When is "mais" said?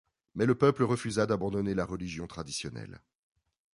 0.33-0.47